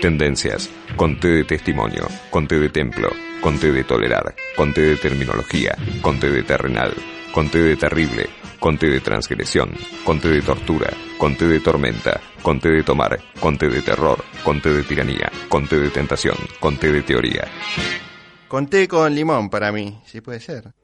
[0.00, 6.44] Tendencias, conté de testimonio, conté de templo, conté de tolerar, conté de terminología, conté de
[6.44, 6.94] terrenal,
[7.34, 8.30] conté de terrible,
[8.60, 9.72] conté de transgresión,
[10.04, 10.88] conté de tortura,
[11.18, 16.36] conté de tormenta, conté de tomar, conté de terror, conté de tiranía, conté de tentación,
[16.60, 17.48] conté de teoría.
[18.46, 20.74] Conté con limón para mí, si puede ser.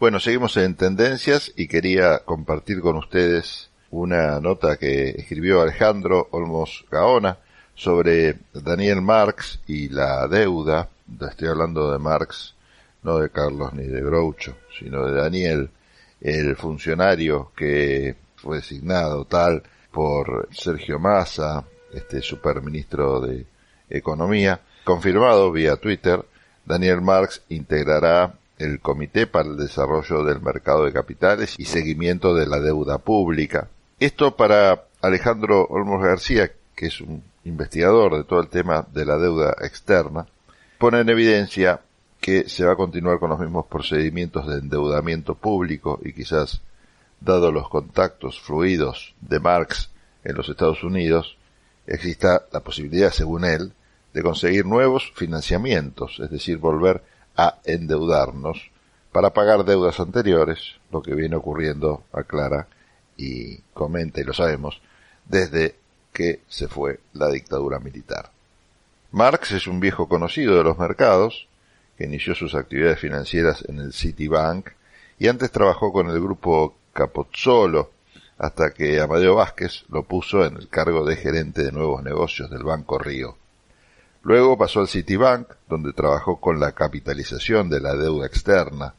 [0.00, 6.84] Bueno, seguimos en tendencias y quería compartir con ustedes una nota que escribió Alejandro Olmos
[6.90, 7.38] Gaona
[7.74, 10.90] sobre Daniel Marx y la deuda.
[11.30, 12.54] Estoy hablando de Marx,
[13.02, 15.70] no de Carlos ni de Groucho, sino de Daniel,
[16.20, 23.46] el funcionario que fue designado tal por Sergio Massa, este superministro de
[23.88, 26.22] Economía, confirmado vía Twitter,
[26.66, 32.46] Daniel Marx integrará el Comité para el Desarrollo del Mercado de Capitales y Seguimiento de
[32.46, 33.68] la Deuda Pública.
[33.98, 39.16] Esto para Alejandro Olmos García, que es un investigador de todo el tema de la
[39.16, 40.26] deuda externa,
[40.76, 41.80] pone en evidencia
[42.20, 46.60] que se va a continuar con los mismos procedimientos de endeudamiento público y quizás,
[47.22, 49.88] dado los contactos fluidos de Marx
[50.24, 51.38] en los Estados Unidos,
[51.86, 53.72] exista la posibilidad, según él,
[54.12, 57.02] de conseguir nuevos financiamientos, es decir, volver
[57.34, 58.70] a endeudarnos
[59.10, 62.68] para pagar deudas anteriores, lo que viene ocurriendo, aclara
[63.16, 64.80] y comenta, y lo sabemos,
[65.24, 65.76] desde
[66.12, 68.30] que se fue la dictadura militar.
[69.12, 71.48] Marx es un viejo conocido de los mercados,
[71.96, 74.70] que inició sus actividades financieras en el Citibank
[75.18, 77.90] y antes trabajó con el grupo Capozzolo
[78.38, 82.64] hasta que Amadeo Vázquez lo puso en el cargo de gerente de nuevos negocios del
[82.64, 83.36] Banco Río.
[84.22, 88.94] Luego pasó al Citibank, donde trabajó con la capitalización de la deuda externa.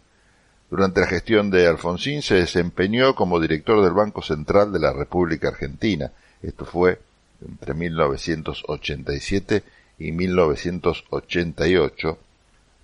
[0.70, 5.48] Durante la gestión de Alfonsín se desempeñó como director del Banco Central de la República
[5.48, 6.12] Argentina.
[6.42, 7.00] Esto fue
[7.46, 9.64] entre 1987
[10.00, 12.18] y 1988,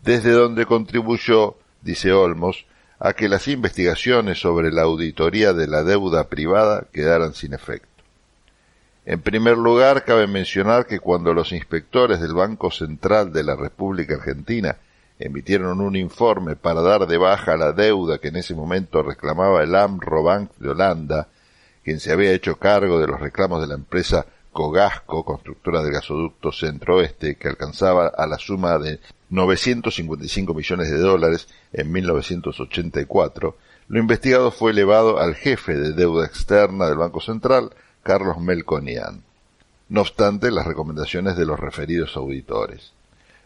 [0.02, 2.66] desde donde contribuyó, dice Olmos,
[3.00, 7.90] a que las investigaciones sobre la auditoría de la deuda privada quedaran sin efecto.
[9.06, 14.16] En primer lugar, cabe mencionar que cuando los inspectores del Banco Central de la República
[14.16, 14.78] Argentina
[15.20, 19.76] emitieron un informe para dar de baja la deuda que en ese momento reclamaba el
[19.76, 21.28] AMRO Bank de Holanda,
[21.84, 26.52] quien se había hecho cargo de los reclamos de la empresa Cogasco, constructora del gasoducto
[26.52, 33.58] centro-oeste, que alcanzaba a la suma de 955 millones de dólares en 1984,
[33.88, 37.72] lo investigado fue elevado al jefe de deuda externa del Banco Central,
[38.04, 39.24] Carlos Melconian.
[39.90, 42.94] No obstante las recomendaciones de los referidos auditores.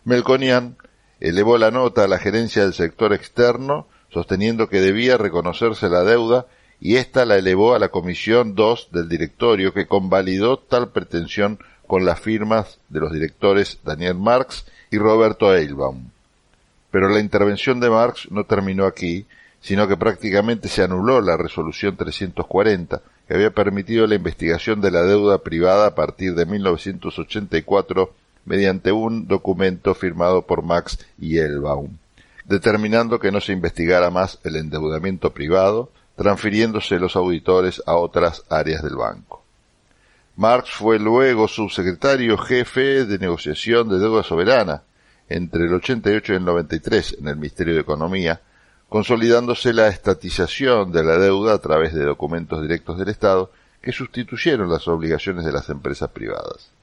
[0.04, 0.76] Melconian
[1.20, 6.46] elevó la nota a la gerencia del sector externo, sosteniendo que debía reconocerse la deuda
[6.80, 12.06] y ésta la elevó a la Comisión 2 del directorio que convalidó tal pretensión con
[12.06, 16.10] las firmas de los directores Daniel Marx y Roberto Eilbaum.
[16.92, 19.26] Pero la intervención de Marx no terminó aquí,
[19.62, 25.02] sino que prácticamente se anuló la resolución 340, que había permitido la investigación de la
[25.04, 28.14] deuda privada a partir de 1984
[28.48, 31.98] mediante un documento firmado por Max y Elbaum,
[32.46, 38.82] determinando que no se investigara más el endeudamiento privado, transfiriéndose los auditores a otras áreas
[38.82, 39.44] del banco.
[40.38, 44.84] Marx fue luego subsecretario jefe de negociación de deuda soberana
[45.28, 48.40] entre el 88 y el 93 en el Ministerio de Economía,
[48.88, 54.70] consolidándose la estatización de la deuda a través de documentos directos del Estado que sustituyeron
[54.70, 56.77] las obligaciones de las empresas privadas.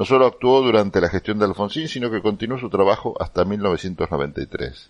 [0.00, 4.88] No solo actuó durante la gestión de Alfonsín, sino que continuó su trabajo hasta 1993.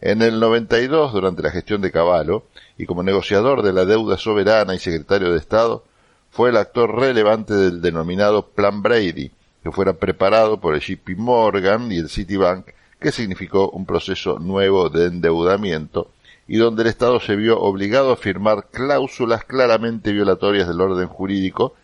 [0.00, 2.44] En el 92, durante la gestión de Cavallo,
[2.78, 5.84] y como negociador de la deuda soberana y secretario de Estado,
[6.30, 9.30] fue el actor relevante del denominado Plan Brady,
[9.62, 12.68] que fuera preparado por el JP Morgan y el Citibank
[12.98, 16.12] que significó un proceso nuevo de endeudamiento
[16.48, 21.74] y donde el Estado se vio obligado a firmar cláusulas claramente violatorias del orden jurídico.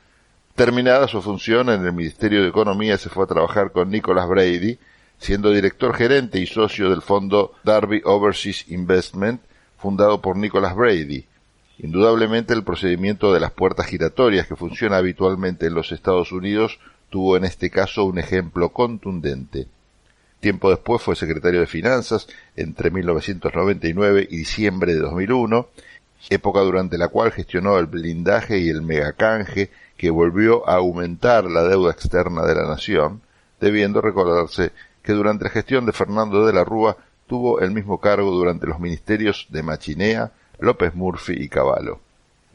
[0.61, 4.79] Terminada su función en el Ministerio de Economía se fue a trabajar con Nicholas Brady,
[5.17, 9.41] siendo director gerente y socio del fondo Darby Overseas Investment,
[9.79, 11.25] fundado por Nicholas Brady.
[11.79, 16.79] Indudablemente el procedimiento de las puertas giratorias que funciona habitualmente en los Estados Unidos
[17.09, 19.67] tuvo en este caso un ejemplo contundente.
[20.41, 25.69] Tiempo después fue secretario de Finanzas entre 1999 y diciembre de 2001,
[26.29, 29.71] época durante la cual gestionó el blindaje y el megacanje
[30.01, 33.21] que volvió a aumentar la deuda externa de la nación,
[33.61, 38.31] debiendo recordarse que durante la gestión de Fernando de la Rúa tuvo el mismo cargo
[38.31, 42.01] durante los ministerios de Machinea, López Murphy y Cavallo.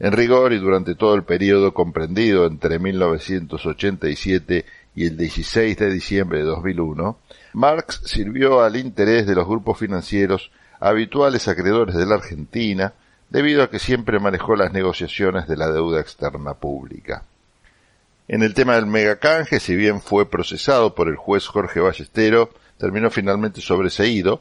[0.00, 4.64] En rigor y durante todo el periodo comprendido entre 1987
[4.96, 7.16] y el 16 de diciembre de 2001,
[7.52, 10.50] Marx sirvió al interés de los grupos financieros
[10.80, 12.92] habituales acreedores de la Argentina,
[13.30, 17.22] debido a que siempre manejó las negociaciones de la deuda externa pública.
[18.28, 23.08] En el tema del megacanje, si bien fue procesado por el juez Jorge Ballestero, terminó
[23.08, 24.40] finalmente sobreseído.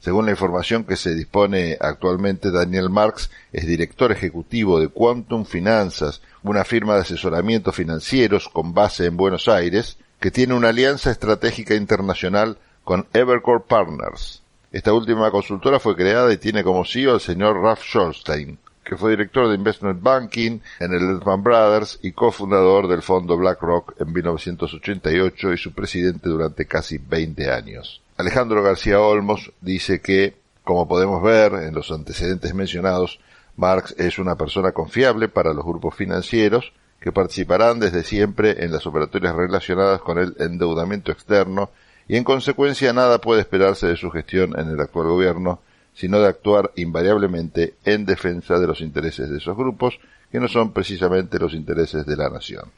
[0.00, 6.22] Según la información que se dispone actualmente, Daniel Marx es director ejecutivo de Quantum Finanzas,
[6.42, 11.74] una firma de asesoramiento financieros con base en Buenos Aires, que tiene una alianza estratégica
[11.74, 14.42] internacional con Evercore Partners.
[14.72, 19.10] Esta última consultora fue creada y tiene como CEO al señor Ralph Schorstein, que fue
[19.10, 25.52] director de Investment Banking en el Lehman Brothers y cofundador del fondo BlackRock en 1988
[25.52, 28.02] y su presidente durante casi 20 años.
[28.16, 33.20] Alejandro García Olmos dice que, como podemos ver en los antecedentes mencionados,
[33.56, 38.86] Marx es una persona confiable para los grupos financieros que participarán desde siempre en las
[38.86, 41.70] operatorias relacionadas con el endeudamiento externo
[42.08, 45.60] y en consecuencia nada puede esperarse de su gestión en el actual gobierno
[45.94, 49.98] sino de actuar invariablemente en defensa de los intereses de esos grupos,
[50.30, 52.70] que no son precisamente los intereses de la nación.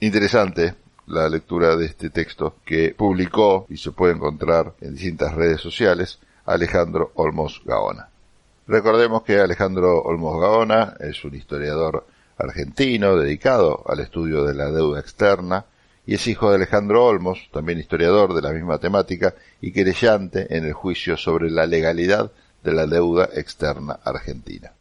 [0.00, 0.74] Interesante
[1.06, 6.18] la lectura de este texto que publicó y se puede encontrar en distintas redes sociales
[6.44, 8.08] Alejandro Olmos Gaona.
[8.66, 12.06] Recordemos que Alejandro Olmos Gaona es un historiador
[12.38, 15.64] argentino dedicado al estudio de la deuda externa
[16.06, 20.64] y es hijo de Alejandro Olmos, también historiador de la misma temática y querellante en
[20.64, 22.30] el juicio sobre la legalidad
[22.66, 24.75] de la deuda externa argentina.